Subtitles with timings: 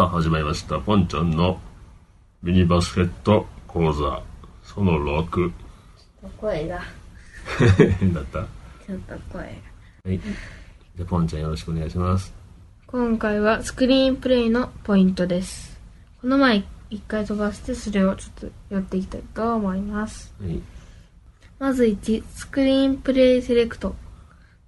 [0.00, 0.80] さあ始まりました。
[0.80, 1.60] ポンちゃんの
[2.42, 4.22] ミニバスケット講座。
[4.62, 5.52] その6
[6.40, 6.80] 声が。
[7.98, 8.38] 変だった。
[8.38, 8.46] は
[8.86, 9.42] ちょっと声
[10.06, 10.10] が。
[10.10, 10.18] い。
[10.18, 12.32] じゃあポンちゃんよろしくお願いします。
[12.86, 15.78] 今回はスクリーンプレイのポイントです。
[16.22, 20.32] この前一回飛ばしてそれをちょっとやっていきたいと思います。
[20.40, 20.62] はい。
[21.58, 23.94] まず1スクリーンプレイセレクト。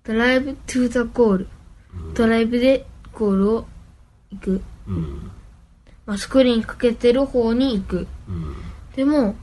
[0.04, 1.48] drive to the goal
[2.12, 3.66] ドライブでゴールを
[4.30, 5.30] 行く、うん
[6.04, 8.56] まあ、スクリーンかけてる方に行くうん
[8.96, 9.34] でも、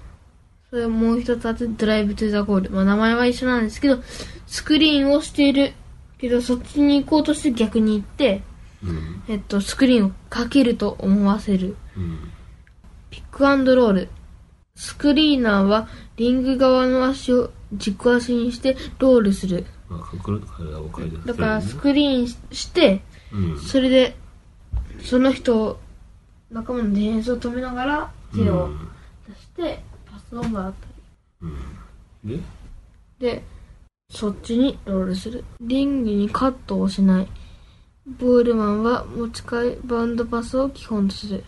[0.70, 2.70] それもう一つあって、 drive to the goal。
[2.70, 4.00] まあ名前は一緒なんですけど、
[4.46, 5.74] スクリーンをしている
[6.20, 8.44] けど、そっちに行こうとして逆に行って、
[8.84, 11.76] うんえっと、スクリーンをかけると思わせる。
[11.98, 12.32] うん
[13.10, 14.10] pick and roll。
[14.76, 19.66] スクリーナーはリング側の足を軸足にしてロールする。
[19.90, 23.02] まあ隠れ体を書いてだからスクリーンしして、
[23.34, 24.16] うんそれで、
[25.04, 25.80] その人を、
[26.52, 28.70] 仲間のディフェンスを止めながら手を
[29.28, 31.50] 出して、パスをもらったり。
[32.24, 32.40] うんで
[33.20, 33.44] で、
[34.12, 35.44] そっちにロールする。
[35.62, 37.28] リングにカットをしない。
[38.06, 41.44] ボールマンは持ち替えバウンドパスを基本とする。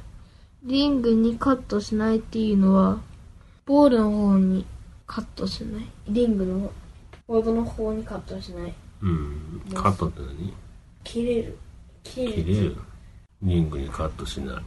[0.63, 2.99] リングにカットしないっていうのは、
[3.65, 4.65] ボールの方に
[5.07, 5.85] カットしない。
[6.07, 6.71] リングの方、
[7.27, 8.73] ボードの方にカットしない。
[9.01, 10.53] うんカットって何？
[11.03, 11.57] 切れる。
[12.03, 12.77] 切れ切れる
[13.43, 14.63] リングにカットしない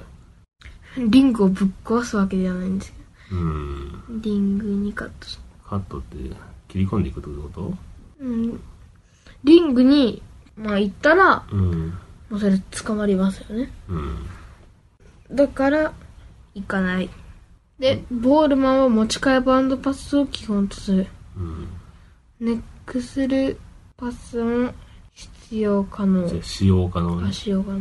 [1.09, 6.17] リングをぶっ壊すわけではないんですけうんど、リングにカットしカットって
[6.69, 7.75] 切り込んでいくってこと？
[8.21, 8.61] うん。
[9.45, 10.23] リングに、
[10.57, 11.99] まあ行ったら、うん
[12.31, 13.71] もうそれ捕まりますよね。
[13.89, 14.17] うん
[15.33, 15.93] だから、
[16.55, 17.11] 行かない。
[17.79, 21.07] で、ボールマンは持ち替えバウンドパスを基本とする。
[21.37, 21.69] うん
[22.41, 23.59] ネックする
[23.97, 24.73] パスも
[25.13, 26.43] 必要可能。
[26.43, 27.81] 使用可能ねあ、使用可能。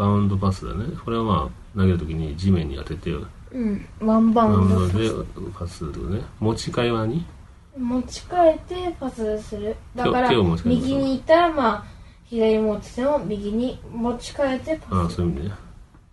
[0.00, 0.86] バウンドパスだね。
[1.04, 3.86] これはまあ投げるときに地面に当ててうん。
[4.00, 5.10] ワンババウンドドで
[5.52, 6.22] パスするね。
[6.38, 7.26] 持ち替えは何
[7.76, 9.76] 持ち替えてパスする。
[9.94, 10.30] だから
[10.64, 11.84] 右に行ったら、まあ、
[12.24, 15.16] 左持ってても右に持ち替えてああパス。
[15.16, 15.54] そういう意味ね。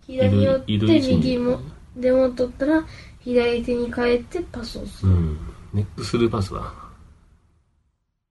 [0.06, 1.60] 左寄って右も、
[1.96, 2.84] でも取ったら、
[3.20, 5.12] 左手に変えてパスをする。
[5.12, 5.38] うん。
[5.72, 6.72] ネックスルーパスは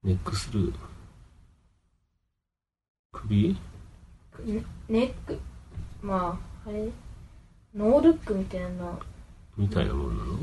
[0.04, 0.74] ネックスルー
[3.12, 3.58] 首？
[4.46, 5.40] ネック、
[6.02, 6.90] まあ、あれ、
[7.76, 9.00] ノールックみたいな、
[9.58, 10.38] みたいなもんなの？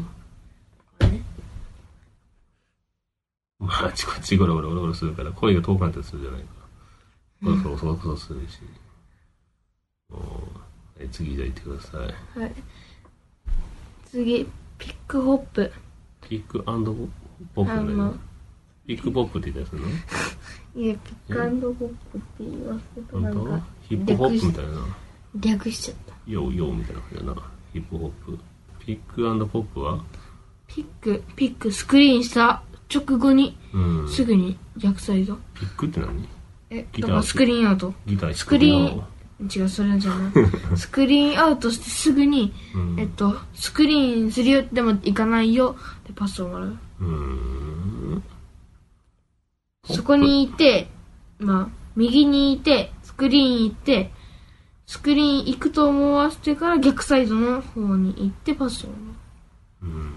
[1.01, 1.05] あ。
[3.61, 6.47] まああちこちゴロゴロゴロゴロするから声が遠くなったりするじゃないか。
[7.43, 8.59] ゴロゴロゴロゴロするし。
[10.11, 12.41] おーはい次じゃあ行ってください。
[12.41, 12.55] はい。
[14.07, 14.47] 次、
[14.79, 15.73] pick hop。
[16.29, 16.95] pick and
[17.55, 18.15] pop あだよの、
[18.87, 19.95] pick pop って言ったやつなの？
[20.85, 24.73] いや、 pick and hop って言いますけど、なんか、ヒップホップみたいな？
[25.41, 26.15] 略しちゃった。
[26.27, 28.39] ヨーヨーみたいな感じだなヒップホップ。
[28.81, 30.03] pick and pop は？
[30.67, 32.63] pick、pick、スクリーンした
[32.93, 34.09] 直後に、うん。
[34.09, 35.37] すぐに逆サイド。
[35.55, 36.29] pick って何？
[36.71, 37.95] え、ギターだからスクリーンアウト。
[38.07, 39.05] ギタースクリーン
[39.55, 40.33] 違う、それじゃない。
[40.77, 43.01] スクリーンアウトしてすぐに、うん。
[43.01, 46.79] えっと、スクリーンするよ、でも行かないよ、でパスをもらう。
[47.01, 47.54] うーん
[49.85, 50.89] そこにいて、
[51.39, 54.11] まあ、右にいて、スクリーン行って、
[54.87, 58.89] スクリーン行くと思わせてから逆サイドの方に行ってパスを。
[58.89, 58.95] も
[59.83, 60.13] うん。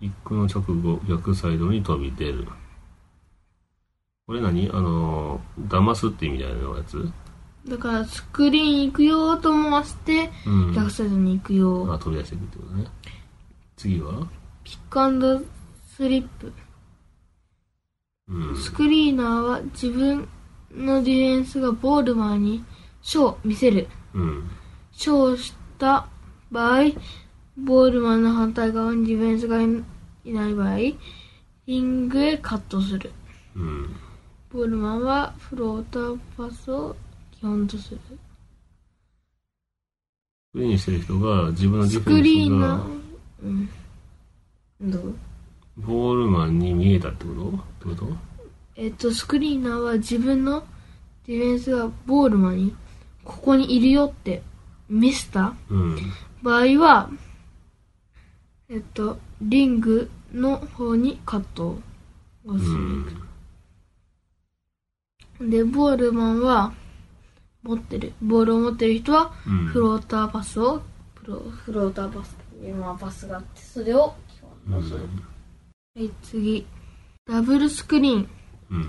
[0.00, 2.48] pick の直後逆サイドに飛び出る。
[4.26, 4.68] これ何？
[4.70, 7.12] あの騙すって意味だよねやつ？
[7.68, 10.74] だから、スクリーン行くよと思わせて、うん。
[10.74, 11.92] 逆サイドに行くよ。
[11.92, 12.86] あ飛び出していくってことね。
[13.76, 14.26] 次は？
[14.64, 15.40] pick and
[15.96, 16.52] sli p。
[18.28, 20.28] うんスクリーナーは自分
[20.70, 22.64] のディフェンスがボールマンに
[23.02, 23.88] ショーを見せる。
[24.14, 24.50] うん
[24.92, 26.06] ショーをした
[26.50, 26.82] 場合、
[27.56, 29.64] ボールマンの反対側にディフェンスがい
[30.24, 30.76] いない場合、
[31.66, 33.10] リングへカットする。
[33.56, 33.96] うん
[34.50, 36.94] ボールマンはフローターパスを
[37.32, 38.00] 基本とする。
[38.06, 38.10] ス
[40.52, 42.88] クリーンしてる人が自分のディスフェクリーンスがナー、
[43.42, 44.90] うん。
[44.90, 45.14] どう？
[45.76, 47.48] ボールマンに見えたってこと？
[47.90, 48.16] ってこと？
[48.76, 50.64] えっと、スクリーナーは自分の
[51.26, 52.74] ディフェンスがボールマンに
[53.24, 54.42] ここにいるよって
[54.88, 55.96] 見せたうん。
[56.42, 57.10] 場合は、
[58.68, 61.78] えっと、リングの方にカット
[62.46, 63.08] をすう
[65.40, 65.46] る。
[65.46, 66.72] んで、ボールマンは
[67.62, 68.12] 持ってる。
[68.20, 69.66] ボールを持ってる人はうん。
[69.66, 70.82] フローターパスを、
[71.14, 75.00] プロフローターパスっていうまあパスがあって、それを基本とする。
[75.94, 76.66] はい、次。
[77.26, 78.28] ダブルスクリーン。
[78.70, 78.88] うん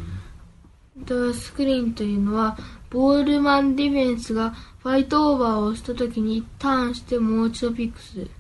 [0.96, 2.56] ドスクリーンというのは、
[2.90, 8.32] ボールマンディフェンスがファイトオーバーをした時にターンしてもう一度ピックする。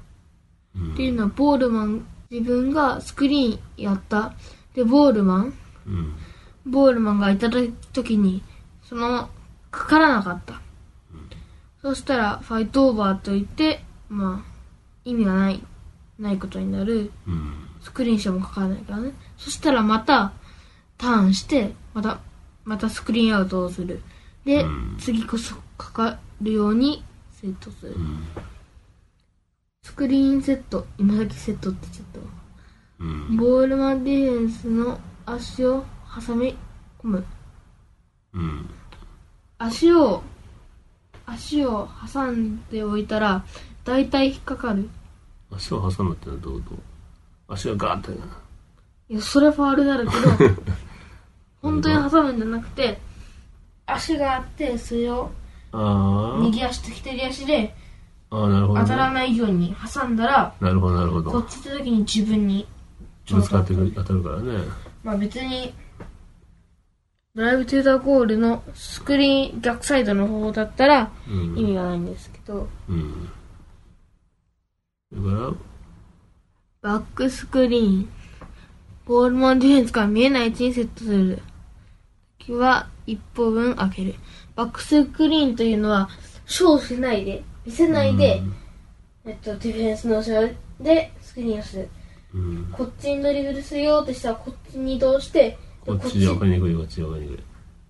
[0.78, 4.34] うんっていうのは、ボールマン、自分がスクリーンやった。
[4.74, 5.54] で、ボールマン、
[5.88, 6.16] うん。
[6.66, 8.44] ボールマンがいた時に、
[8.84, 9.30] その、
[9.72, 10.62] かからなかった。
[11.82, 14.52] そしたら、ファイトオーバーと言って、まあ、
[15.04, 15.62] 意味がない、
[16.18, 17.12] ないことになる。
[17.28, 17.63] うん。
[17.84, 19.12] スクリーンしてもかからないからね。
[19.38, 20.34] そしたらまた、
[20.98, 22.20] ターンして、また、
[22.66, 24.02] またスクリーンアウトをする。
[24.46, 27.94] で、うん次こそかかるようにセットする。
[27.94, 28.24] うん。
[29.84, 32.26] スクリーンセット、今だけセットってちゃったわ。
[33.00, 33.38] うん。
[33.38, 35.84] ボールマンディフェンスの足を
[36.26, 36.56] 挟み
[37.04, 37.26] 込む。
[38.34, 38.70] うん。
[39.58, 40.24] 足を、
[41.26, 43.44] 足を挟んでおいたら、
[43.84, 44.90] だいたい引っかかる。
[45.52, 46.93] 足を挟むってのはどういうこと？
[47.54, 48.12] 足がガーって。
[49.10, 50.56] いや、それファールになるけど、
[51.62, 53.00] 本当に挟むんじゃなくて、
[53.86, 55.32] 足があって、それを
[55.72, 57.76] あ右足と左足で
[58.30, 58.38] あ。
[58.38, 59.14] ああ、なるほど、当たらね。
[59.16, 61.32] ないように挟んだら、なるほど、なるほど。
[61.32, 62.68] こっち行った時に自分に
[63.30, 64.60] ぶつかってくる当たるからね。
[65.04, 65.74] まあ別に、
[67.36, 71.58] ドライブトゥーザゴールのスクリーン逆サイドの方だったらうん。
[71.58, 73.30] 意味がないんですけど、うん。
[75.12, 75.54] だから、
[76.84, 78.10] バックスクリーン。
[79.06, 81.42] ボールマンディフェンスから見えない位置にセットする。
[82.40, 84.16] 時は一歩分開ける。
[84.54, 86.10] バックスクリーンというのは、
[86.46, 88.44] ショーしないで、見せないで、
[89.26, 90.50] えっと、ディフェンスの後ろ
[90.82, 91.90] でスクリーンをする。
[92.34, 92.66] うん。
[92.74, 97.44] こっちにドリブルするよってしたら、こっちに移動して、でこっち分かりにくい、こっち分かりにくい。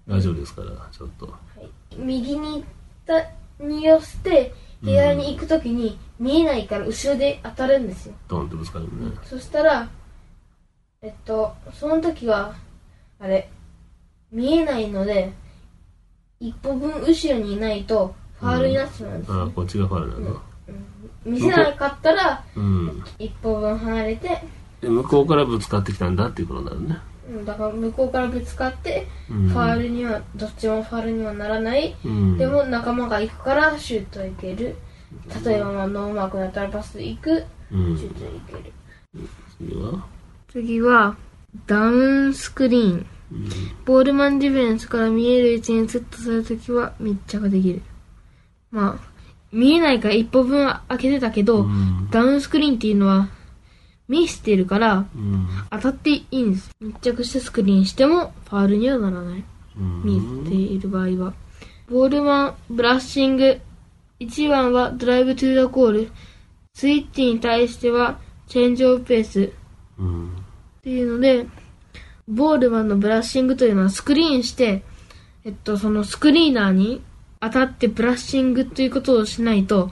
[0.07, 1.25] 大丈夫ですから、ちょっと。
[1.25, 1.67] はい
[1.97, 2.63] 右に行っ
[3.05, 9.11] たに寄せて左に行くときに見えないから後ろで当たるんですよ、ドンってぶつかるね。
[9.23, 9.89] そしたら
[11.01, 12.53] えっとその時は
[13.19, 13.49] あれ
[14.31, 15.31] 見えないので
[16.39, 20.41] 一歩分後ろにいないとファールになってしまうんですよ、ああ、こっちがファウルなの。
[21.25, 23.03] 見せなかったらうん。
[23.17, 24.43] 一歩分離れて
[24.81, 27.12] で、向こうからぶつかってきたんだっていうことになるね。
[27.29, 29.49] うんだから向こうからぶつかってうん。
[29.49, 32.37] ファールにはどっちもファールにはならないうん。
[32.37, 34.75] でも仲間が行くからシュート行ける
[35.45, 38.11] 例えばまあノーマークだったらパス行くうんシュ。
[38.11, 38.73] ート行ける
[39.57, 40.05] 次は？
[40.51, 41.15] 次は
[41.67, 43.49] ダウンスクリーンうん。
[43.85, 47.81] ボールマンディフェンスから見える位置にセットするときは密着できる
[48.71, 49.13] まあ
[49.51, 52.09] 見えないから一歩分開けてたけど、うん。
[52.09, 53.29] ダウンスクリーンっていうのは
[54.07, 55.47] 見せてるからうん。
[55.71, 59.43] 当たっていいんです密着してスクリーンしてもファールにはならない
[59.77, 60.03] うん。
[60.03, 61.33] 見えている場合は。
[61.89, 63.59] ボールマン、ブラッシング。
[64.19, 66.11] 1番はドライブトゥーザゴール。
[66.73, 69.51] スイッチに対してはチェンジオブペース。
[69.97, 70.29] うん。
[70.29, 70.29] っ
[70.81, 71.47] ていうので、
[72.27, 74.83] ボールマンのブラッシングというのはスクリーンして、
[75.43, 77.03] えっと、そのスクリーナーに
[77.41, 79.91] 当たってブラッシングということをしないと、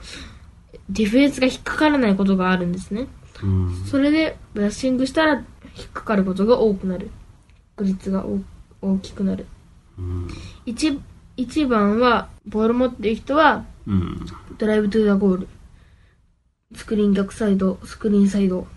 [0.89, 3.07] ディフェンスが引っかからないことがあるんですね。
[3.43, 3.83] うん。
[3.85, 5.33] それで、ブラッシングしたら
[5.77, 7.09] 引っかかることが多くなる。
[7.75, 8.41] 確率が大
[8.81, 9.45] 大きくなる。
[9.97, 10.27] うん。
[10.65, 10.99] 1,
[11.37, 14.25] 1番は、ボール持ってる人は、うん。
[14.57, 15.47] drive to the goal。
[16.75, 18.67] スクリーン逆サイド、スクリーンサイド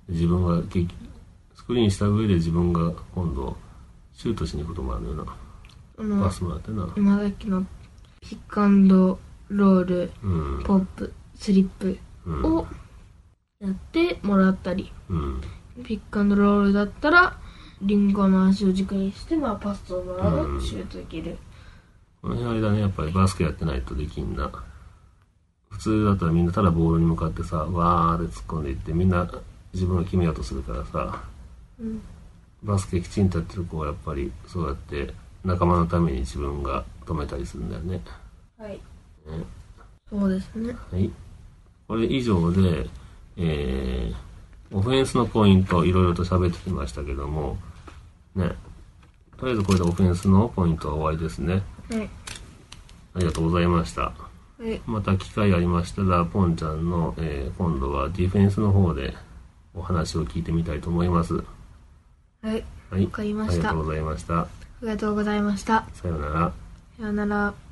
[0.08, 0.62] 自分が
[1.54, 3.56] スクリーンした上で自分が今度
[4.14, 5.22] シュートしに行くこともあるよな。
[5.22, 5.26] あ
[5.96, 6.88] パの、スもらってな。
[6.96, 7.64] 今だけの
[8.20, 10.62] ピックアンドロール、うん。
[10.64, 12.44] ポップ、スリップうん。
[12.56, 12.66] を
[13.60, 15.40] やってもらったり、うん。
[15.84, 17.38] ピックアンドロールだったら、
[17.82, 21.36] リンゴの足を軸にして、まあ、パスをもらうとシュートできる。
[22.22, 24.50] この辺あれだね、やっぱりバスケやってないとできんな。
[25.78, 29.30] 普通だったらみんなただボールに向かってさ、わーって突っ込んでいって、みんな
[29.72, 31.22] 自分が決めようとするからさ、
[31.80, 32.02] うん。
[32.64, 38.00] バスケきちんとやってる子はやっぱりそうやって仲間のために自分が止めたりするんだよね。
[38.58, 38.72] はい。
[38.72, 38.80] ね
[40.10, 40.74] そうですね。
[40.90, 41.10] はい。
[41.86, 42.88] これ以上で、
[43.36, 47.56] えー、オフェンスのポイント、いろいろと喋ってきましたけども、
[48.34, 48.50] ね。
[49.36, 51.62] とりあえずこれでオフェンスのポイントは終わりですね。
[51.88, 52.10] はい。
[53.14, 54.27] ありがとうございました。
[54.58, 54.80] はい。
[54.86, 59.14] また機会ありましたら、ポンちゃんの、えー今度はディフェンスの方で
[59.74, 61.34] お話を聞いてみたいと思います。
[61.34, 61.42] は
[62.54, 62.64] い。
[62.90, 63.04] はい。
[63.04, 64.40] わかりましたありがとうございました。
[64.40, 64.48] あ
[64.82, 65.86] りがとうございました。
[65.94, 66.52] さようなら。
[66.98, 67.67] さよなら。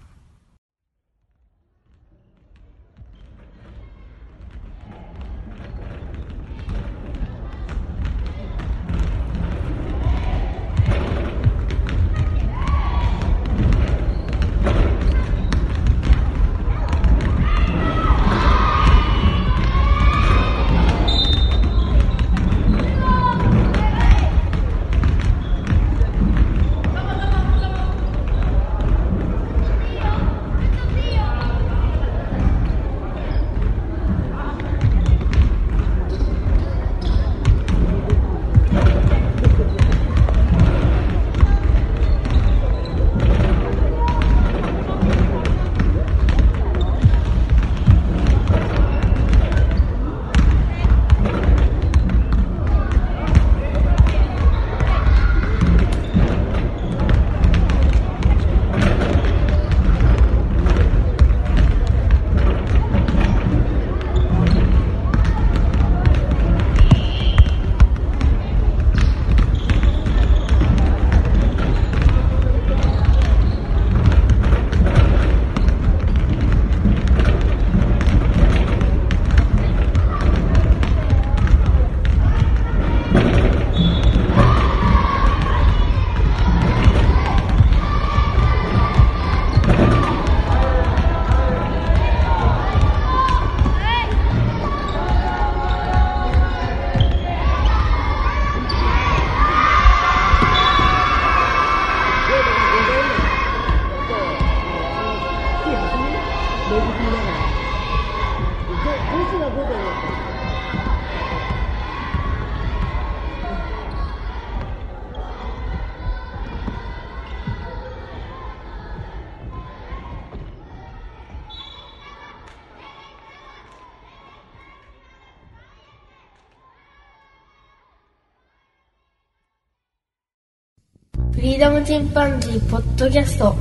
[131.86, 133.54] チンパンジーポッドキャスト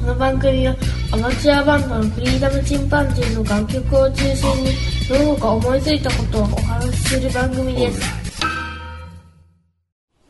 [0.00, 0.74] この番組は
[1.12, 4.72] アマチュアバンドのフリーダムチンパンジーの楽曲を中心に
[5.08, 8.00] どのか思いついたことをお話しする番組です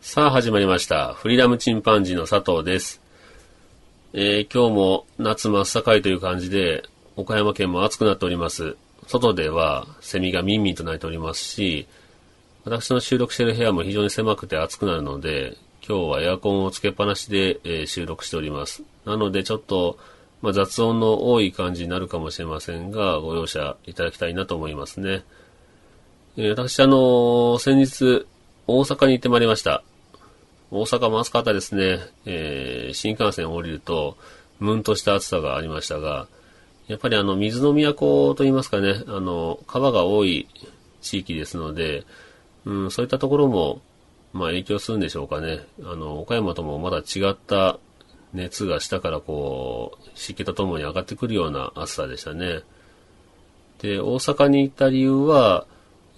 [0.03, 1.15] さあ始まりました。
[1.15, 3.01] フリーダムチンパンジーの佐藤です。
[4.13, 6.83] えー今日も夏真っ盛りという感じで、
[7.17, 8.77] 岡山県も暑くなっております。
[9.07, 11.87] 外ではセミがミンミンと鳴いておりますし、
[12.65, 15.57] 私の収録している部屋も非常に狭くて暑くなるので、
[15.87, 18.83] 今日はエアコンをつけっぱなしで、えー収録しております。
[19.07, 19.99] なのでちょっと、
[20.43, 25.25] まあ、雑音の多い感じになるかもしれませんが、ご容赦いただきたいなと思いますね。
[26.37, 28.27] えー私、あのー先日、
[28.67, 29.83] 大阪に行ってまいりました。
[30.71, 31.99] 大阪も暑かったですね。
[32.27, 34.17] えー新幹線を降りると、
[34.59, 36.29] ムンとした暑さがありましたが、
[36.89, 40.49] やっぱりあの、水の都といいますかね、あの、川が多い
[41.01, 42.05] 地域ですので、
[42.65, 43.81] うん、そういったところも、
[44.33, 45.61] まあ影響するんでしょうかね。
[45.83, 47.79] あの、岡山ともまだ違った
[48.33, 52.61] 熱が下からこう、湿気とともに上がってくるような暑さでしたね。
[53.81, 55.67] で、大阪に行った理由は、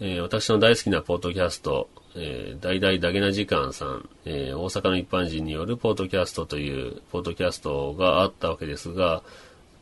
[0.01, 9.23] えー私の大好きなポッドキャスト、えー、大々だけな時間さん、えー大阪の一般人によるポッドキャストというポッドキャストがあったわけですが、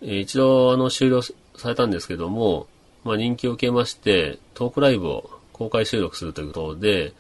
[0.02, 1.34] えー一度あの終了さ
[1.68, 2.68] れたんですけども、
[3.02, 7.12] まあ、人気を受けまして、トークライブを公開収録するということで、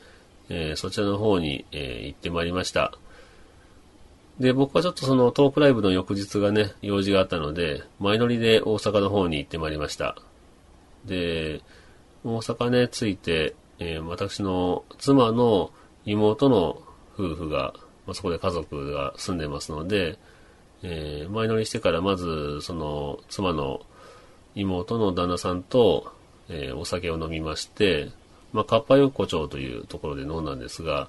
[0.50, 2.92] えーそちらの方に、えー行ってまいりました。
[4.38, 10.16] で、僕はちょっとそのトークライブの翌日がね、用事があったので、前乗りで大阪の方に行ってまいりました。
[11.06, 11.60] で、
[12.24, 15.70] 大阪ね、着いて、えー私の妻の
[16.04, 16.82] 妹の
[17.14, 17.74] 夫婦が、
[18.06, 20.18] まあ、そこで家族が住んでますので、
[20.82, 23.82] えー前乗りしてからまず、その、妻の
[24.56, 26.12] 妹の旦那さんと、
[26.48, 28.10] えーお酒を飲みまして、
[28.52, 31.08] まあ、かっぱ横丁というところで飲んだんですが、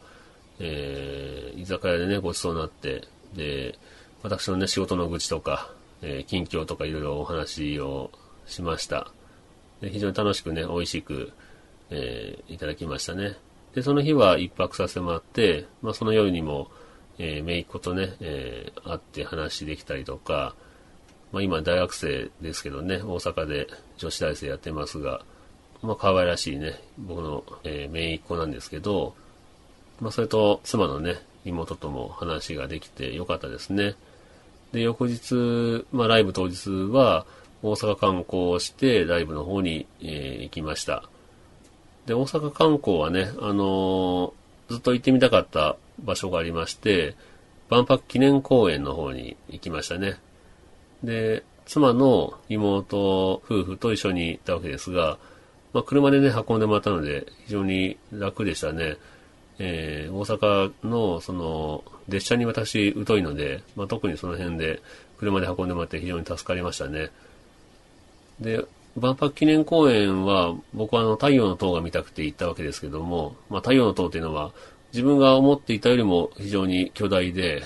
[0.59, 3.77] えー、居酒屋でね、ごちそうになって、で、
[4.23, 5.71] 私のね、仕事の愚痴とか、
[6.01, 8.11] えー、近況とかいろいろお話を
[8.45, 9.11] しました。
[9.81, 11.31] で非常に楽しくね、美味しく、
[11.89, 13.35] えー、いただきましたね。
[13.73, 16.69] で、その日は一泊させてもらって、まあ、その夜にも、
[17.17, 20.55] えー、めいっ子とね、えー、会って話できたりとか、
[21.31, 23.67] まあ、今大学生ですけどね、大阪で
[23.97, 25.23] 女子大生やってますが、
[25.81, 29.15] まあ、可愛らしいね、僕の、えー、めいっ子なんですけど、
[29.99, 33.95] まあ、それと妻のね、妹とも話ができてよかったですね。
[34.71, 37.25] で、翌日、まあ、ライブ当日は、
[37.63, 41.03] 大阪観光をして、ライブの方に、えー、行きました。
[42.05, 47.15] で、大阪観光はね、あのー、ずっと行ってみたかった場所がありまして、
[47.69, 50.17] 万博記念公園の方に行きましたね。
[51.03, 55.17] で、妻の妹夫婦と一緒に行ったわけですが、
[55.73, 58.97] まあ、車でね、運んでもらったので、非常に楽でしたね。
[59.59, 64.81] えー、大阪の、その、列車に私、疎いので、まあ、特にその辺で、
[65.17, 67.09] 車で運んでもらって非常に助かりましたね。
[68.39, 68.65] で、
[68.97, 74.51] 万博記念公園は、僕はあの、太陽の塔が見たくて行ったわけですけども、まあ、太陽の塔っていうのは、
[74.91, 77.63] 自分が思っていたよりも非常に巨大で、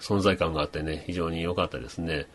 [0.00, 2.26] 存在感があってね、非常に良かったですね。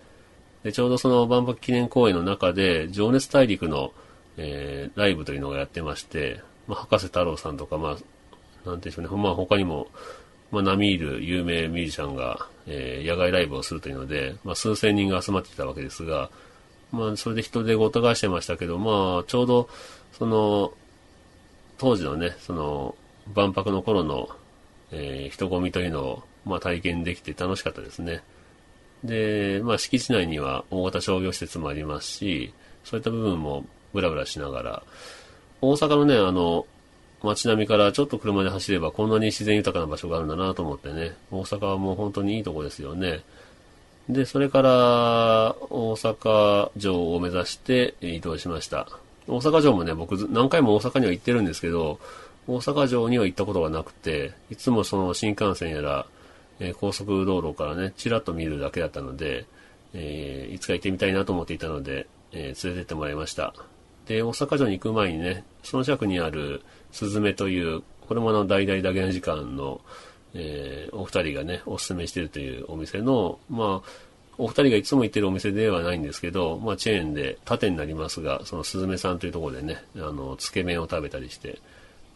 [0.63, 3.93] で、ちょうどその万博記念公園の中で、情熱大陸の、
[4.37, 8.01] えー、ライブというのがやってまして、まあ、博士太郎さんとか、まあ、なんて
[8.65, 9.87] いうんでしょうね、まあ、他にも、
[10.51, 16.29] まあ、並みいる有名ミュージシャンが、えー、野外ライブをするというので、まあ、数千人が集まってきたわけですが、
[16.91, 19.69] まあ、それで人でごった返してましたけど、まあ、ちょうど、
[20.13, 20.73] その、
[21.77, 22.95] 当時のね、その、
[23.33, 24.29] 万博の頃の、
[24.91, 28.21] えー、人混みというのを、まあ、体験できて楽しかったですね。
[29.03, 34.83] で、まあ、敷地内には大型商業施設もありますし、そういった部分もブラブラしながら、
[35.61, 36.65] 大阪のね、あの、
[37.23, 43.21] 街並みからちょっと車で走ればこんなに自然豊かな場所があるんだなと思ってね、大阪はもう本当にいいとこですよね。
[44.09, 44.69] で、それから
[45.69, 48.87] 大阪城を目指して移動しました。
[49.27, 51.99] 大阪城もね、僕何回も大阪には行ってるんですけど、
[52.47, 56.07] 大阪城には行ったことがなくて、いつもその新幹線やら、
[56.59, 59.45] えー、高速道路からね、ちらっと見るだけだったので、
[59.93, 63.53] えー、いつか行ってみたいなと思っていたので、えー、連れてってもらいました。
[64.11, 69.79] で、大阪城に行く前にね、その近くにある、スズメという、これもあの、大々だけの時間の、
[70.33, 73.89] えー、お二人がね、おすすめしてるというお店の、まあ、
[74.37, 81.59] お二人がいつも行ってるお店ではないんですけど、まあ、チェーンで縦になりますが、そのスズメさんというところでね、あの、つけ麺を食べたりして、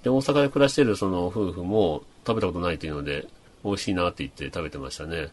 [0.04, 3.28] で、大阪で暮らしてるその夫婦も食べたことないというので、
[3.64, 5.30] 美味しいなって言って食べてましたね。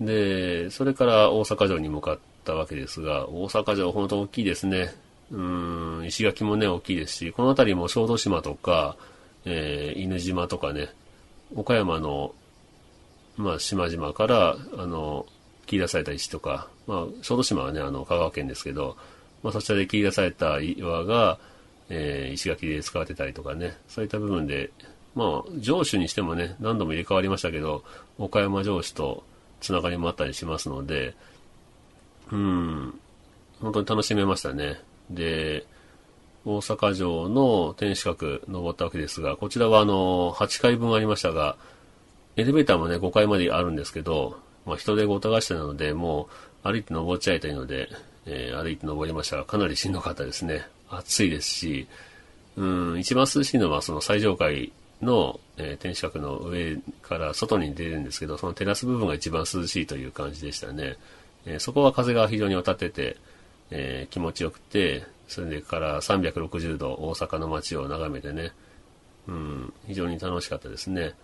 [0.00, 4.94] で、それから大阪城に向かったわけですが、大阪城本当大きいですね。
[5.30, 5.40] う
[6.02, 8.96] ん、石垣もね、大きいですし、この辺りも小豆島とか、
[9.44, 10.88] えー、犬島とかね、
[11.54, 12.34] 岡山の、
[13.36, 15.26] まあ、島々から、あの、
[15.66, 18.96] 切り出された石とか、まあ、小豆島はね、あの、香川県ですけど、
[19.42, 21.38] まあ、そちらで切り出された岩が、
[21.90, 24.70] えー、石垣で使われてたりとかね、そういった部分で、
[25.14, 27.84] まあ、城主にしてもね、何度も入れ替わりましたけど、
[28.18, 29.24] 岡山城主と
[29.60, 31.14] つながりもあったりしますので、
[32.30, 33.00] うん、
[33.60, 34.80] 本当に楽しめましたね。
[35.10, 35.66] で、
[36.44, 41.56] 大阪城の天守閣登ったわけですが、こちらはあの、8階分ありましたが、
[42.36, 46.28] エレベーターもね、5階まであるんですけど、まあ、人でごたがしてなので、も
[46.64, 47.88] う歩いて登っちゃいたいので、
[48.26, 50.66] えー、歩いて登りましたが、かなりしんどかったですね。
[50.90, 51.86] 暑いですし、
[52.56, 60.96] うん、一番涼しいのはその最上階の、えー、天守閣の上から外に出るんですけど、そのテラス部分が一番涼しいという感じでしたね。
[61.46, 63.16] えー、そこは風が非常に渡ってて、
[63.70, 68.52] えー、気持ちよくて、それから360度大阪の街を眺めてね、
[69.26, 71.14] うん、非常に楽しかったですね。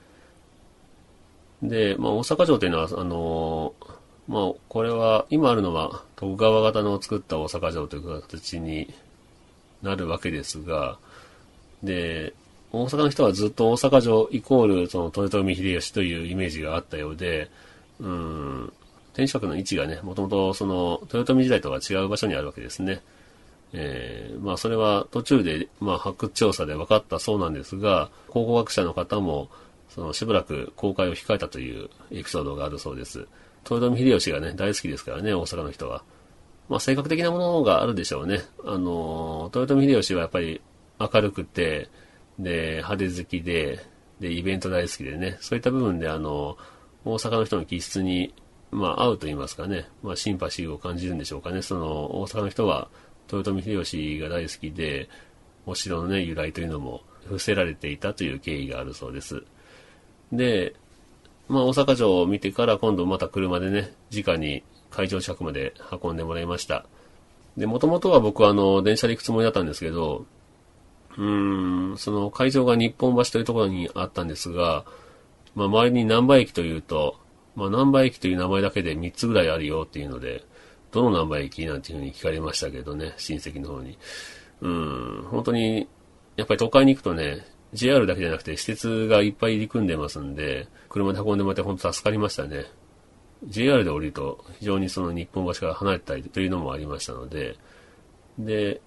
[1.63, 3.75] で、まあ、大阪城というのは、あの
[4.29, 8.93] まあ、これは、今あるのは徳川型の作った大阪城という形に
[9.83, 10.99] なるわけですが、
[11.83, 12.35] で、
[12.73, 17.51] 大阪の人はずっと大阪城イコールその豊臣秀吉というイメージがあったようで、
[18.01, 18.73] うん、
[19.15, 23.01] 天守閣の位置がね、もともとその豊臣時代とは違う場所にあるわけですね。
[23.73, 29.49] えー、まあそれは途中で、まあ発掘調査で分かったそうなんですが、考古学者の方も、
[29.89, 33.27] そのしばらく公開を控えたというエピソードがあるそうです。
[33.71, 36.03] 豊臣秀吉がね、大好きですからね、大阪の人は。
[36.69, 38.41] まあ性格的なものがあるでしょうね。
[38.65, 40.61] あの、豊臣秀吉はやっぱり
[40.99, 41.89] 明るくて、
[42.39, 43.81] で、派手好きで、
[44.21, 46.57] で、イベント大好きでね、そういった部分であの、
[47.05, 48.33] 大阪の人の気質に
[48.75, 51.63] まあ、合うと言いますかね、まあ、シンパシーを感じるんでしょうかね。
[51.63, 52.89] その、大阪の人は、
[53.33, 55.09] 豊臣秀吉が大好きで、
[55.65, 59.45] お城のね、由来というのも伏せられていたという経緯があるそうです。
[60.33, 60.75] で、
[61.49, 66.85] まあ大阪城を見てから今度また車でね、直に会場近くまで運んでもらいました。
[67.57, 70.27] で、もともとは僕はあの、電車で行くつもりだったんですけど、
[71.17, 74.85] うーん、その会場が日本橋というところにあったんですが、
[75.55, 77.17] まあ周りに南波駅というと、
[77.57, 80.45] まあ南波駅という名前だけで3つぐらいあるよっていうので、
[80.93, 83.99] どの南波駅なんていうふうに聞かれましたけどね、親戚の方に。
[84.61, 85.89] うん、本当に、
[86.37, 92.67] やっぱり都会に行くとね、JR だけじゃなくて施設がいっぱい入り組んでますんで、車で運んでもらって本当助かりましたね。
[93.45, 97.57] JR で降りると非常にその日本橋から離れたりというのもありましたので、
[98.39, 98.81] で、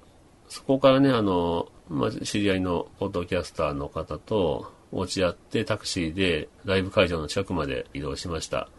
[0.48, 8.70] そこからね、あの、まあ、知り合いのポッドキャスターの方と落ち合ってタクシーでライブ会場の近くまで移動しました。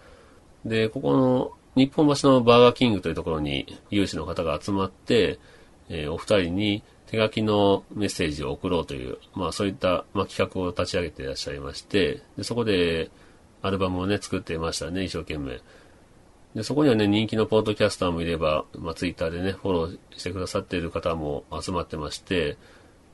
[0.64, 5.38] で、ここの日本橋のバーガーキングというところに有志の方が集まって、
[5.88, 13.10] えー、お二人に手書きのメッセージを送ろうという、まあそういった、まあ、企画を立ち上げていらっしゃいまして、でそこで
[13.62, 15.60] アルバムをね、作っていましたね、一生懸命。
[16.54, 22.56] で、そこにはね、人気のポッドキャスターもいれば、まあ、ツイッターでね、フォローしてくださっている方も集まってまして、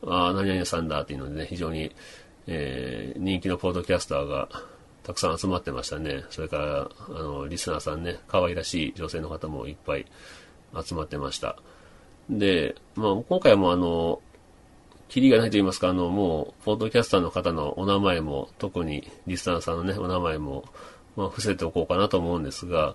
[0.06, 1.92] ああ、何々さんだっていうのでね、非常に、
[2.46, 4.48] えー、人気のポッドキャスターが
[5.02, 6.24] たくさん集まってましたね。
[6.30, 10.06] それから、あの、リスナーさんね、可愛らしい女性の方もいっぱい
[10.82, 11.56] 集まってました。
[12.30, 14.20] で、まあ、今回もあの、
[15.08, 20.64] キリがないと言いますか、あの、もう、ポッドキャスターの方のお名前も、特にリスナーさんのね、お名前も、
[21.16, 22.94] まあ、伏せておこうかなと思うんですが、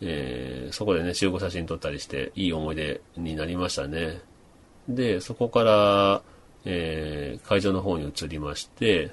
[0.00, 4.20] えー、そこでね、集合写真撮ったりして、いい思い出になりましたね。
[4.88, 6.22] で、そこから、
[6.64, 9.10] えー、会場の方に移りまして、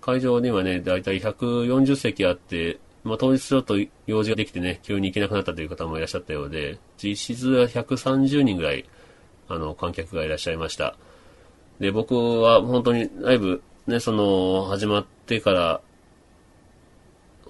[0.00, 8.84] 会場にはね、だいたい140席あって、まあ、当日ちょっと用事ができてね、急に行けなくなったという方もいらっしゃったようで、実質は130人ぐらい、
[9.48, 10.96] あの、観客がいらっしゃいました。
[11.78, 15.80] で、僕は本当にライブ、ね、その、始まってから、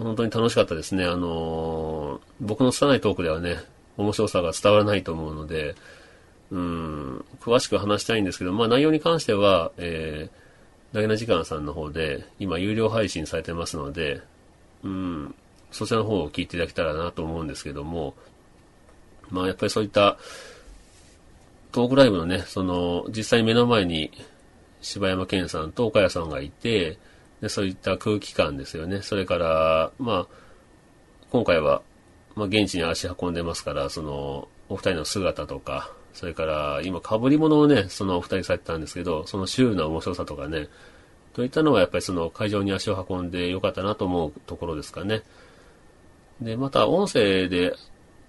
[0.03, 1.05] 本当に楽しかったですね。
[1.05, 3.59] あの僕の拙いトークではね、
[3.97, 5.75] 面白さが伝わらないと思うので、
[6.51, 14.21] うん、詳しく話したいんですけど、まあ内容に関しては、えー、ダゲナ時間さんの方で、今有料配信されてますので、
[14.83, 15.35] うん、
[15.71, 18.15] そちらの方を聞いていただけたらなと思うんですけども、
[19.31, 20.19] まあやっぱりそういった
[21.73, 24.11] トークライブのね、その実際目の前に
[24.81, 26.99] 柴山健さんと岡谷さんがいて、
[27.41, 29.03] でそういった空気感ですよね。
[29.03, 30.27] それから、まあ、
[31.31, 31.83] 今回は、
[32.35, 40.69] まあ、現地に足運んでますから、その、お二人の姿とか、それから、今、被り物をね、そのお二人されてたんですけど、そのシュールな面白さとかね、
[41.33, 45.23] といったのはやっぱりその会場に足を運んでよかったなと思うところですかね。
[46.41, 47.75] で、また音声で、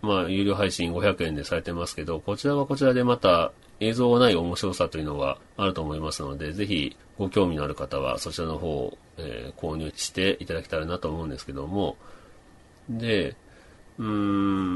[0.01, 11.97] まあ、有料配信500円でされてますけど、こちらはこちらでまた映像がない面白さというのがあると思いますので、ぜひご興味のある方はそちらの方を、えー、購入していただけたらなと思うんですけども、
[12.89, 13.35] で、
[13.97, 14.75] うーん、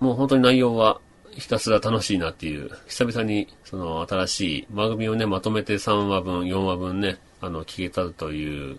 [0.00, 1.00] もう本当に内容は
[1.36, 8.78] ひたすら楽しいなっていう、久々にその新しい番組をね、まとめて3話分、4話分ね、あの、聞けたという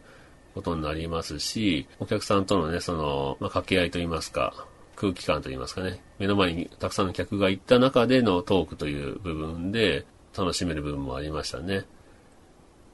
[0.55, 4.65] ことになりますし、お客さんとのね、その、まあ、掛け合いといいますか、
[4.95, 11.85] 空気感といいますかね、目の前にたくさんの客が行った中でのトークという部分で楽しめる部分もありましたね。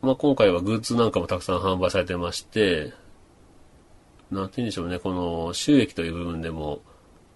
[0.01, 2.91] まあ、今回はグッズなんかもたくさん販売されてまして、
[4.29, 6.81] なんて言うんでしょうね、この収益という部分でも、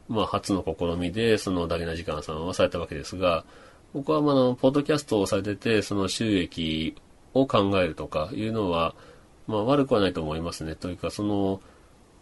[0.07, 3.45] まあ、初の試みで、そのダゲな時間さんはされたわけですが、
[3.93, 6.95] 僕はまあの、ポッドキャストをされてて、その収益
[7.33, 8.95] を考えるとかいうのは、
[9.47, 10.75] まあ悪くはないと思いますね。
[10.75, 11.61] というか、その、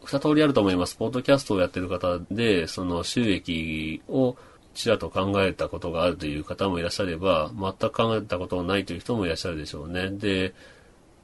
[0.04, 0.96] 二通りあると思います。
[0.96, 4.36] ポッドキャストをやってる方で、その収益を
[4.76, 10.10] ちらと考えたことがあるという方もいらっしゃれば、全く考えたことがないという人もいらっしゃるでしょうね。
[10.12, 10.54] で、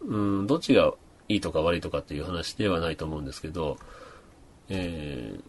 [0.01, 0.93] うん、どっちが
[1.27, 3.77] いいとか悪いとかっていう話ではないと思うんですけど、
[4.69, 5.43] えー、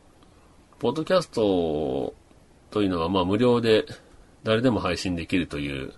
[0.82, 2.12] ポッドキャスト
[2.72, 3.84] というのはまあ無料で
[4.42, 5.92] 誰でも配信できるという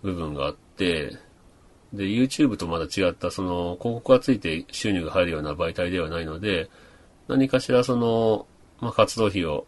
[0.00, 1.18] 部分があって、
[1.92, 6.70] で、YouTube とまだ違ったその広告がついて収入が入るような媒体ではないので、
[7.26, 8.46] 何かしらその、
[8.78, 9.66] まあ、活動費を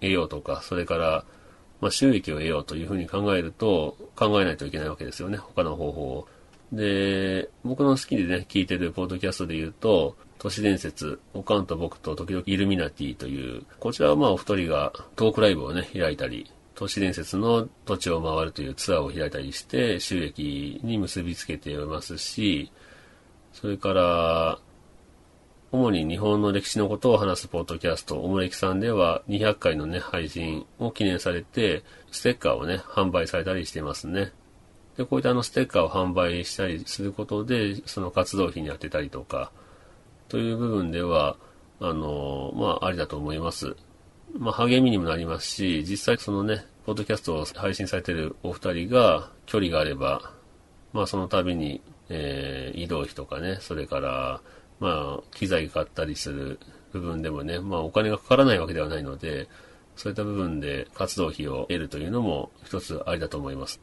[0.00, 1.24] 得ようとか、それから、
[1.80, 5.36] まあ、収益を得ようというふうに考えると、考えないといけないわけですよね。
[5.36, 6.28] 他の方法を。
[6.70, 22.70] で、僕の好きでね、聞いてるポッドキャストで言うと、都市伝説、おかんと僕と時々イルミナティという、こちらはまあお二人がトークライブをね、開いたり、都市伝説の土地を回るというツアーを開いたりして収益に結びつけていますし、
[23.52, 24.58] それから、
[25.72, 34.32] 主に日本の歴史のことを話すポッドキャスト、おもれきさんでは200回のね、配信を記念されて、ステッカーをね、販売されたりしてますね。
[34.96, 39.50] で、こういったあのステッカーを販売したりすることで、その活動費に当てたりとか、
[40.28, 41.36] という部分では、
[41.80, 43.76] あの、まあ、ありだと思います。
[44.38, 50.32] まあ、励みにもなりますし、実際そのね、ポッドキャストを配信されているお二人が距離があれば、
[50.92, 54.40] まあ、その度に、えー、移動費とかね、それから、
[54.80, 56.58] まあ、機材買ったりする
[56.92, 59.48] 部分でもね、まあ、お金がかからないわけではないので、
[59.96, 63.80] そういった部分で活動費を得るというのも一つありだと思います。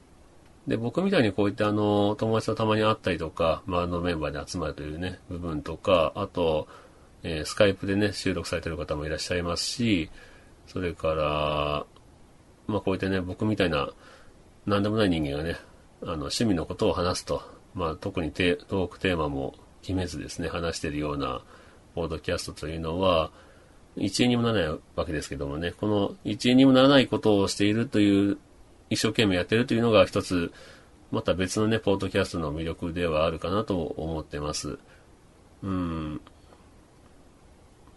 [0.67, 6.67] で、僕みたいにこういったあの、友達とたまに会ったりとか、周りのメンバーで集まるというね、部分とか、あと、
[7.23, 10.10] えー、スカイプでね、収録されてる方もいらっしゃいますし、
[10.67, 11.86] それから、
[12.67, 13.89] まあこういったね、僕みたいな、
[14.65, 15.58] 何でもない人間がね、
[16.02, 17.41] あの、趣味のことを話すと、
[17.73, 21.41] まあ特にテトークテーマも決めずですね、話してるような、
[21.95, 23.32] ポードキャストというのは、
[23.95, 28.38] 一円にもならないわけですけどもね、この一円にもならないことをしているという
[28.93, 30.51] 一生懸命やってるというのが一つ、
[31.12, 34.79] また別のね、ポッドキャストの魅力ではあるかなと思ってます。
[35.62, 36.21] うん。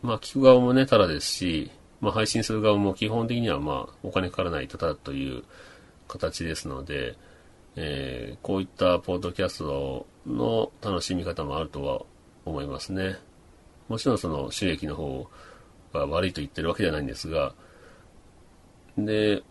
[0.03, 5.45] まあ、聞く側もね、ただですし、まあ、配信する側も基本的にはまあ、お金かからないただという
[6.09, 7.17] 形ですので、
[7.75, 12.03] えー、こういったポッドキャストの楽しみ方もあるとは
[12.45, 13.17] 思いますね。
[13.89, 15.29] もちろんその収益の方
[15.93, 17.55] が悪いと言ってるわけじゃないんですが、
[18.99, 19.43] で、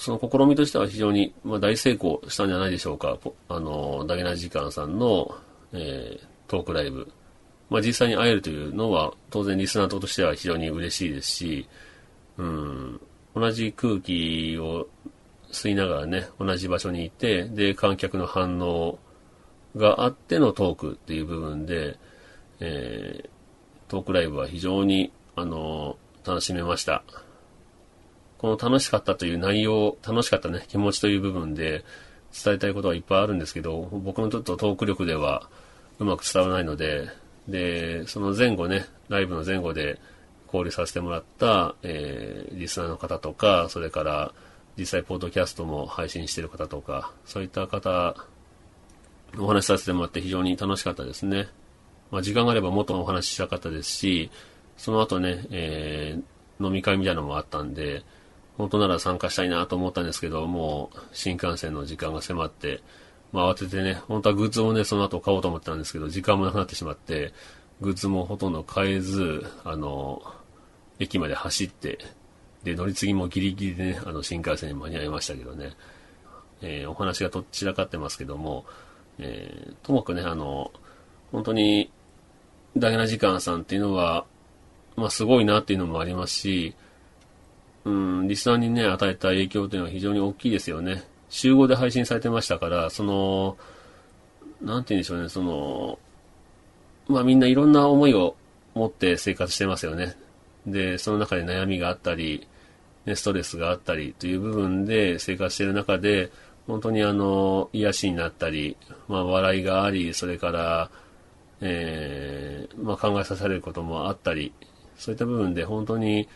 [0.00, 3.18] その試みとしては非常に、ま、大成功したんじゃないでしょうか。
[3.50, 5.34] あの、ダゲナ時間さんの、
[5.74, 7.12] えー、トークライブ。
[7.68, 11.68] まあ、実際に会えるというのは、当然リスナーとしては非常に嬉しいですし、
[12.38, 13.00] うん、
[13.34, 14.88] 同じ空気を
[15.52, 18.98] 吸いながらね、同じ場所にいて、で、観客の反応
[19.76, 21.98] があってのトークっていう部分で、
[22.60, 23.28] えー、
[23.90, 27.04] トークライブは非常に、あの、楽しめました。
[28.40, 31.84] この楽しかったという内容、楽しかったね、気持ちという部分で
[32.32, 35.50] 伝えたいことはいっぱいあるんですけど、僕のちょっとトーク力では
[35.98, 37.08] うまく伝わらないので、
[37.48, 40.00] で、その前後ね、ライブの前後で
[40.46, 44.32] 交流させてもらった、えー、リスナーの方とか、それから
[44.78, 48.16] 実際ポッドキャストも配信してる方とか、そういった方、
[49.38, 51.48] お話しさせてもらって非常に楽しかったですね。
[52.10, 54.30] まあ、時間があればもっとお話ししたかったですし、
[54.78, 58.02] その後ね、えー、飲み会みたいなのもあったんで、
[58.60, 62.82] 本当なら参加したいなと思ったんですけど、もう新幹線の時間が迫って、
[63.32, 67.32] まあ、慌ててね、本当はグッズをね、その後買おうと思ったんですけど、時間もなくなってしまって、
[67.80, 70.22] グッズもほとんど買えず、あの、
[70.98, 71.98] 駅まで走って、
[72.62, 75.72] で、乗り継ぎもギリギリでね、あの、新幹線に間に合いましたけどね、
[76.60, 78.66] えー、お話がとっちらかってますけども、
[79.18, 80.70] えー、ともかくね、あの、
[81.32, 81.90] 本当に、
[82.76, 84.26] ダゲな時間さんっていうのは、
[84.96, 86.74] まあ、すごいなっていうのもありますし、
[87.84, 91.04] うん、リスナーにね、与えた影響というのは非常に大きいですよね。
[91.30, 93.56] 集合で配信されてましたから、その、
[94.60, 95.98] なんて言うんでしょうね、その、
[97.08, 98.36] まあみんないろんな思いを
[98.74, 100.16] 持って生活してますよね。
[100.66, 102.46] で、その中で悩みがあったり、
[103.06, 106.30] ね、ストレスがあったりという部分で生活してる中で、
[106.66, 108.76] 本当にあの、癒しになったり、
[109.08, 110.90] まあ笑いがあり、それから、
[111.60, 114.52] えー、まあ考えさせられることもあったり、
[114.96, 116.28] そういった部分で本当に、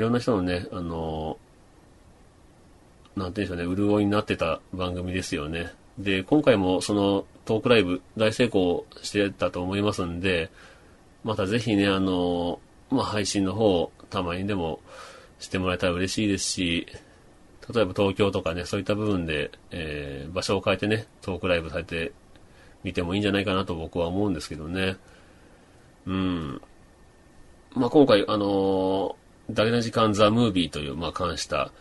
[0.00, 1.36] いろんな人のね、あの、
[3.16, 5.74] なんていうんでしょうね、潤いになってた番組ですよね。
[5.98, 10.50] で、今回もそのトークライブ大成功してたと思いますんで、
[11.22, 14.80] またぜひね、あの、まあ、配信の方、たまにでも
[15.38, 16.86] してもらえたら嬉しいですし、
[17.70, 22.12] 例えば東京とかね、そういった部分で、えー、場所を変えてね、トークライブされて
[22.84, 24.96] みてもいいんじゃないかなと僕は思うんですけどね。
[26.06, 26.62] うん。
[27.74, 29.14] まあ、今回、あの
[29.54, 31.72] ダゲな時間ザ・ムービーという、まあ、関した、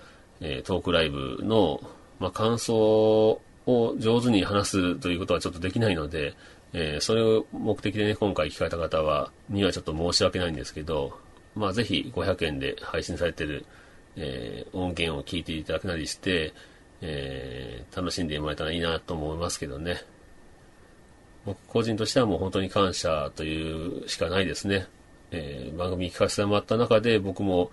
[0.41, 1.81] えー、トークライブの、
[2.19, 6.35] まあ、感想を上手に話すということはちょっとできないので、
[6.73, 11.17] えー、それを目的でね、今回聞かれた方は、にはちょっと申し訳ないんですけど、
[11.55, 13.65] まあ、ぜひ500円で配信されてる、
[14.15, 16.53] えー、音源を聞いていただくなりして、
[17.01, 20.01] えー、楽しんでもらえたらいいなと思いますけどね。
[21.45, 24.87] 僕個人としてはもう本当に感謝というしかないですね。
[25.31, 27.71] えー、番組聞かせてもらった中で僕も、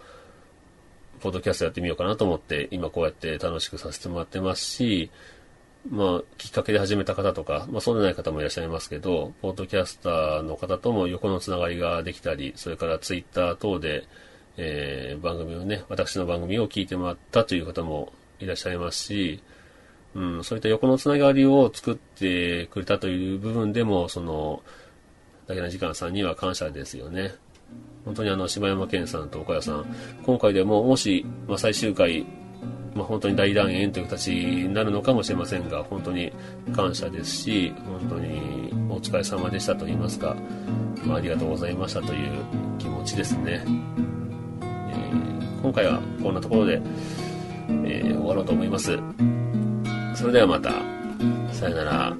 [1.20, 5.10] ポッドキャストやってみようかなと思って、今こうやって楽しくさせてもらってますし、
[5.90, 14.04] まあ、きっかけで始めた方とか、まあ、そうでない方もいらっしゃいますけど、ポッドキャスターの方とも横のつながりができたり、それからツイッター等で、
[14.56, 19.42] えー、番組をね、私の番組を聞いてもらったという方もいらっしゃいますし、
[20.14, 24.62] うん、そういった横のつながりを作ってくれたという部分でも、その、
[25.46, 27.34] だけな時間さんには感謝ですよね。
[28.04, 29.86] 本当にあの、柴山健さんと岡谷さん、
[30.24, 32.26] 今回でももし、まあ、最終回
[32.96, 36.32] まあ、本当に大団円という形になるのかもしれませんが、本当に
[36.74, 40.34] 感謝ですし、本当にお疲れ様でしたと言いますか、
[41.04, 42.30] まあ、ありがとうございましたという
[42.78, 43.62] 気持ちですね。
[44.62, 46.80] えー、今回はこんなところで、
[47.84, 48.98] えー、終わろうと思います。
[50.14, 50.72] それではまた、
[51.52, 52.16] さよなら。